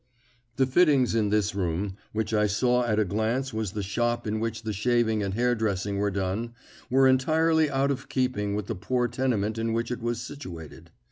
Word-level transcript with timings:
The 0.55 0.65
fittings 0.65 1.13
in 1.13 1.29
this 1.29 1.53
room, 1.53 1.95
which 2.11 2.33
I 2.33 2.47
saw 2.47 2.83
at 2.85 2.97
a 2.97 3.05
glance 3.05 3.53
was 3.53 3.73
the 3.73 3.83
shop 3.83 4.25
in 4.25 4.39
which 4.39 4.63
the 4.63 4.73
shaving 4.73 5.21
and 5.21 5.35
hair 5.35 5.53
dressing 5.53 5.97
were 5.99 6.09
done, 6.09 6.55
were 6.89 7.07
entirely 7.07 7.69
out 7.69 7.91
of 7.91 8.09
keeping 8.09 8.55
with 8.55 8.65
the 8.65 8.73
poor 8.73 9.07
tenement 9.07 9.59
in 9.59 9.73
which 9.73 9.91
it 9.91 10.01
was 10.01 10.19
situated. 10.19 10.89